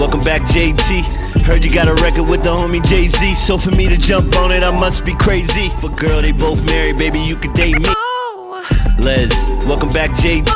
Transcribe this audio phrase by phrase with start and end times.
[0.00, 1.29] welcome back, JT.
[1.50, 4.36] Heard you got a record with the homie Jay Z, so for me to jump
[4.36, 5.68] on it, I must be crazy.
[5.82, 7.88] But girl, they both married, baby, you could date me.
[7.88, 8.64] Oh.
[9.00, 10.46] Les, welcome back, JT.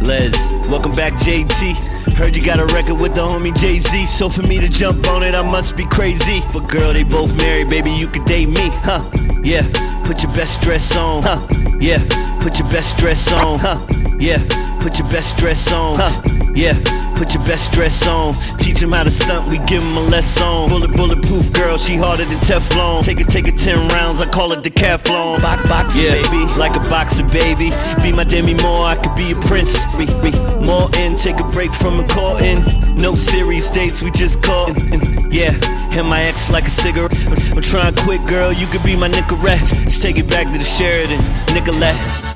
[0.00, 0.32] Les,
[0.70, 1.74] welcome back, JT.
[2.14, 5.06] Heard you got a record with the homie Jay Z, so for me to jump
[5.08, 6.40] on it, I must be crazy.
[6.54, 9.04] But girl, they both married, baby, you could date me, huh?
[9.42, 9.60] Yeah,
[10.04, 11.46] put your best dress on, huh?
[11.78, 11.98] Yeah,
[12.40, 13.78] put your best dress on, huh?
[14.18, 14.38] Yeah,
[14.80, 16.41] put your best dress on, huh?
[16.54, 16.74] Yeah,
[17.16, 18.34] put your best dress on.
[18.58, 20.68] Teach them how to stunt, we give them a lesson.
[20.68, 23.04] Bullet, bulletproof girl, she harder than Teflon.
[23.04, 25.40] Take it, take it 10 rounds, I call it decathlon.
[25.40, 27.70] Box, box, yeah, baby, like a boxer, baby.
[28.02, 29.86] Be my Demi Moore, I could be a prince.
[29.94, 30.06] Re,
[30.66, 32.62] more in, take a break from a courting.
[32.96, 34.76] No serious dates, we just caught.
[35.32, 35.52] Yeah,
[35.90, 37.16] hit my ex like a cigarette.
[37.50, 39.72] I'm trying to quit, girl, you could be my Nicorette.
[39.84, 41.18] Let's take it back to the Sheridan,
[41.54, 42.31] Nicollette.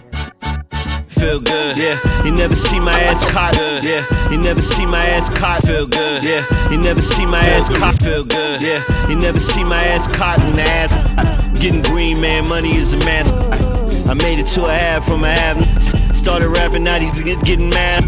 [1.19, 1.99] Feel good, yeah.
[2.25, 4.05] You never see my ass caught, good, yeah.
[4.31, 6.45] You never see my ass caught, feel good, yeah.
[6.71, 8.83] You never see my ass caught, feel good, yeah.
[9.09, 10.95] You never see my ass caught in the ass.
[11.59, 13.35] Getting green, man, money is a mask.
[14.07, 15.57] I made it to a half from a half.
[16.15, 18.05] Started rapping, now these niggas getting mad.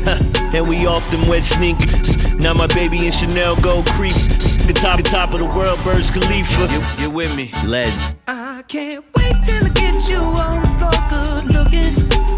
[0.52, 2.34] And we off them wet sneakers.
[2.34, 4.12] Now my baby in Chanel gold creep.
[4.66, 6.72] The top, the top of the world, Burj Khalifa.
[6.72, 8.16] You, you with me, Les?
[8.26, 12.29] I can't wait till I get you on the floor, good looking.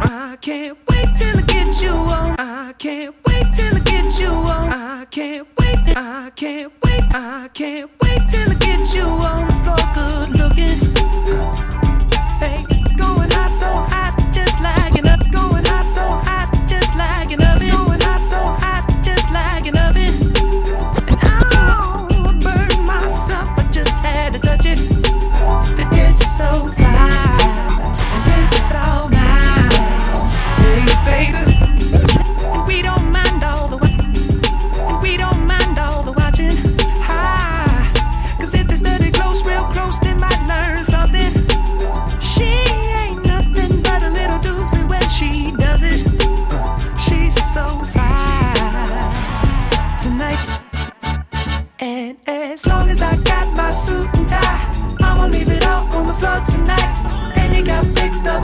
[0.00, 2.36] I can't wait till I get you on.
[2.38, 4.72] I can't wait till I get you on.
[4.72, 5.96] I can't wait.
[5.96, 7.02] I can't wait.
[7.14, 10.95] I can't wait till I get you on the floor, good looking.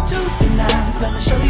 [0.06, 1.00] To the nines.
[1.00, 1.41] Let me show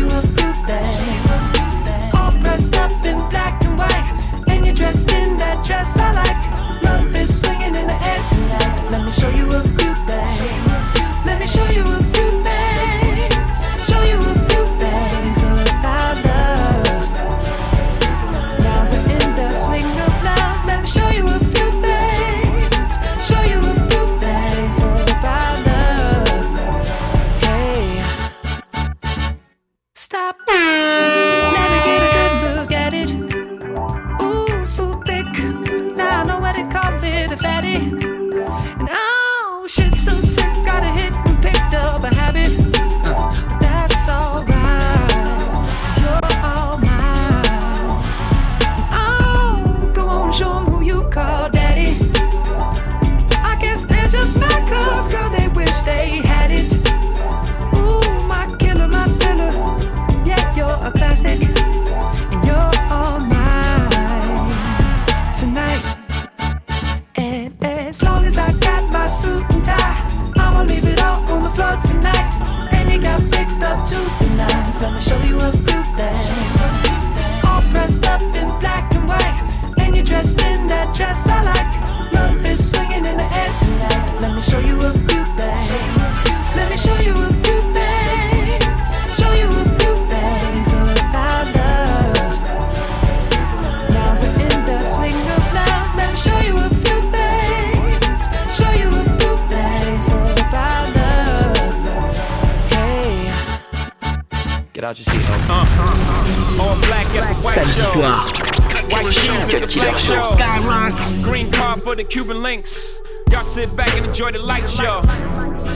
[104.93, 106.61] out your seat, homie.
[106.61, 108.01] All black at the white Samedi show.
[108.01, 111.17] soir, White shoes at the Cut Killer black Show.
[111.17, 111.23] show.
[111.23, 113.01] Green card for the Cuban links.
[113.31, 115.01] Y'all sit back and enjoy the light show.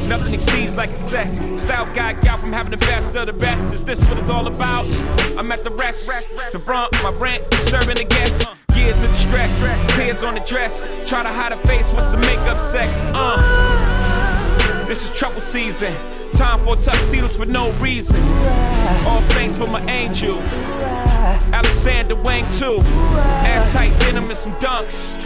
[0.08, 1.38] Nothing exceeds like excess.
[1.60, 3.72] Style guy, gal from having the best of the best.
[3.72, 4.84] Is this what it's all about?
[5.38, 6.28] I'm at the rest.
[6.52, 8.44] The front, my rent, disturbing the guests.
[8.74, 10.82] Years of distress, tears on the dress.
[11.08, 12.90] Try to hide a face with some makeup sex.
[13.14, 13.86] Uh.
[14.86, 15.94] This is trouble season.
[16.36, 18.16] Tom Ford tuxedos for no reason.
[19.06, 20.38] All saints for my angel.
[21.52, 22.80] Alexander Wang too.
[22.82, 25.25] Ass tight denim and some dunks.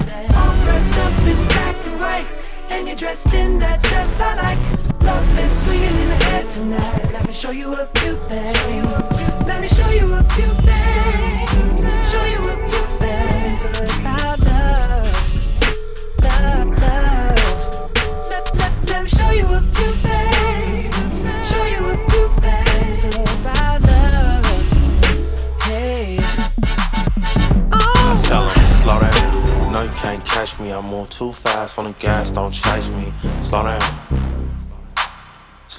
[0.29, 2.27] dressed up in black and white,
[2.69, 4.59] and you're dressed in that dress I like.
[5.01, 7.11] Love is swinging in the air tonight.
[7.13, 9.47] Let me show you a few things.
[9.47, 11.81] Let me show you a few things.
[12.11, 14.40] Show you a few things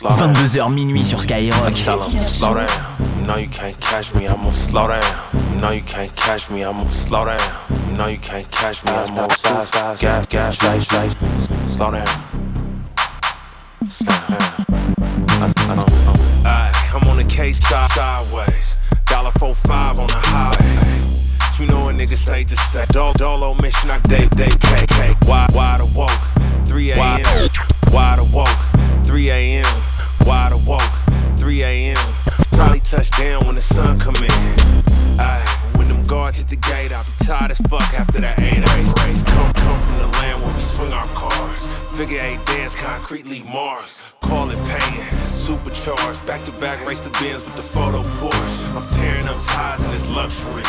[0.02, 1.74] 22h minuit sur Skyrock.
[2.18, 2.66] Slow down.
[3.26, 4.26] No, you can't catch me.
[4.26, 5.00] I'm gonna slow down.
[5.58, 6.64] No, you can't catch me.
[6.64, 7.38] I'm gonna slow down.
[7.96, 8.92] No, you can't catch me.
[8.92, 10.02] I'm move too fast.
[10.02, 11.16] Gas, gas, chase, chase.
[11.74, 12.31] Slow down.
[36.52, 38.92] The gate, I'll be tired as fuck after that 8 race.
[39.00, 39.22] race.
[39.24, 41.64] Come, come from the land where we swing our cars.
[41.96, 44.12] Figure eight dance, concretely Mars.
[44.20, 46.24] Call it paying, supercharged.
[46.26, 48.76] Back to back, race the bins with the photo Porsche.
[48.76, 50.64] I'm tearing up ties in this luxury.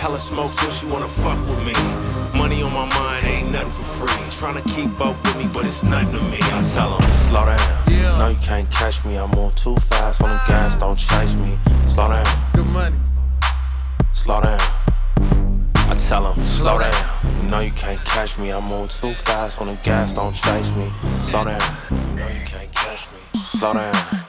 [0.00, 1.76] Hella smoke, so she wanna fuck with me.
[2.38, 4.30] Money on my mind, ain't nothing for free.
[4.40, 6.38] Trying to keep up with me, but it's nothing to me.
[6.40, 7.60] I tell them, slow down.
[7.88, 8.16] Yeah.
[8.18, 9.18] No, you can't catch me.
[9.18, 11.58] I move too fast on the gas, don't chase me.
[11.86, 12.26] Slow down.
[12.54, 12.96] Good money.
[14.14, 14.77] Slow down.
[16.06, 17.50] Tell them, slow down.
[17.50, 18.50] No, you can't catch me.
[18.50, 20.90] I'm move too fast on the gas, don't chase me.
[21.22, 21.60] Slow down.
[22.16, 23.40] No, you can't catch me.
[23.42, 24.27] Slow down.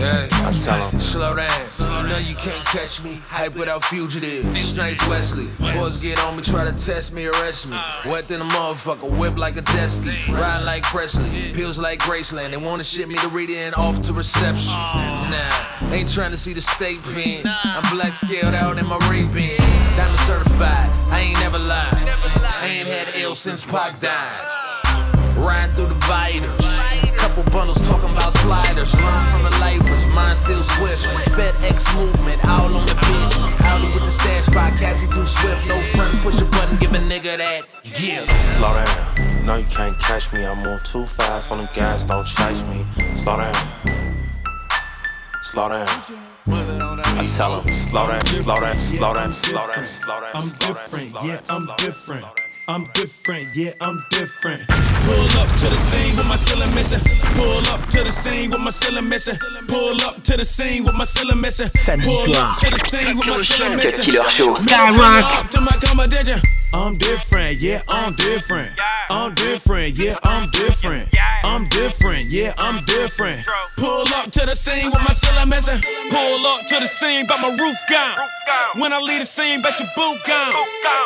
[0.00, 0.26] Yeah.
[0.32, 1.50] I tell them, slow down.
[1.78, 3.20] You know you can't catch me.
[3.28, 4.46] Hype without fugitive.
[4.64, 5.48] Snipes Wesley.
[5.58, 7.78] Boys get on me, try to test me, arrest me.
[8.06, 9.90] Wet than a motherfucker, whip like a jet
[10.30, 12.50] Ride like Presley, pills like Graceland.
[12.52, 14.72] They wanna ship me to read in off to reception.
[14.72, 17.42] Nah, ain't trying to see the state pen.
[17.64, 19.58] I'm black scaled out in my Ray Ban.
[19.96, 21.92] Diamond certified, I ain't never lied.
[21.92, 24.40] I ain't had ill since Pac died.
[25.36, 26.59] Riding through the vitals.
[27.20, 28.94] Couple bundles talking about sliders.
[28.94, 31.04] Learn from the labors, mine still swift.
[31.36, 33.36] FedEx movement, all on the bitch.
[33.68, 35.68] Audi with the stash by Cassie too swift.
[35.68, 38.26] No front, push a button, give a nigga that gift.
[38.56, 39.44] Slow down.
[39.44, 40.46] No, you can't catch me.
[40.46, 42.86] I move too fast on the gas, don't chase me.
[43.16, 43.54] Slow down.
[45.42, 45.88] Slow down.
[46.48, 50.30] I tell them, slow down, slow down, slow down, slow down, slow down.
[50.34, 52.24] I'm different, yeah, I'm different.
[52.70, 54.68] I'm different, yeah, I'm different.
[54.68, 57.00] Pull up to the scene with my ceiling missing.
[57.34, 59.34] Pull up to the scene with my ceiling missing.
[59.66, 61.66] Pull up to the scene with my ceiling missing.
[61.66, 64.04] Pull up to the scene with my ceiling missing.
[64.04, 64.54] Killer Show.
[64.54, 65.50] Skyrock.
[65.50, 66.38] To my competition.
[66.72, 68.70] I'm different, yeah, I'm different.
[69.10, 71.08] I'm different, yeah, I'm different.
[71.50, 73.42] I'm different, yeah, I'm different.
[73.74, 75.82] Pull up to the scene with my ceiling missing.
[76.06, 78.22] Pull up to the scene, but my roof gone.
[78.78, 80.54] When I leave the scene, bet your boot gone.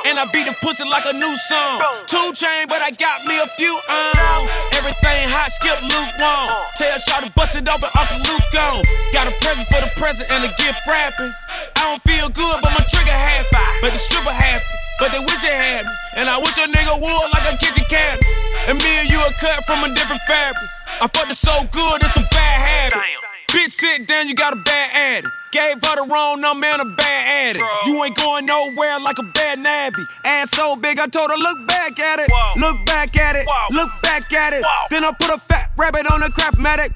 [0.05, 1.81] And I beat the pussy like a new song.
[2.05, 4.45] Two chain, but I got me a few on.
[4.77, 6.53] Everything hot, skip lukewarm.
[6.77, 8.85] Tell Shaw to bust it open, Uncle Luke gone.
[9.17, 11.33] Got a present for the present and a gift wrapping.
[11.81, 13.49] I don't feel good, but my trigger happy.
[13.81, 14.69] But the stripper happy.
[15.01, 15.89] But they wish they had.
[16.21, 18.44] And I wish a nigga would like a kitchen cabinet.
[18.67, 20.69] And me and you are cut from a different fabric.
[21.01, 23.03] I fucked it so good, it's a bad habit.
[23.51, 25.35] Bitch, sit down, you got a bad addict.
[25.53, 27.63] Gave her the wrong number and a bad addict.
[27.63, 27.93] Bro.
[27.93, 30.03] You ain't going nowhere like a bad navvy.
[30.25, 32.29] Ass so big, I told her, look back at it.
[32.31, 32.61] Whoa.
[32.61, 33.47] Look back at it.
[33.47, 33.75] Whoa.
[33.77, 34.63] Look back at it.
[34.65, 34.87] Whoa.
[34.91, 36.91] Then I put a fat rabbit on a crap medic.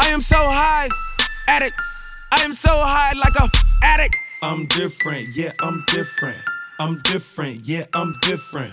[0.00, 0.88] I am so high,
[1.48, 1.74] addict.
[2.32, 3.48] I am so high like a
[3.82, 4.16] addict.
[4.42, 6.38] I'm different, yeah, I'm different.
[6.78, 8.72] I'm different, yeah, I'm different.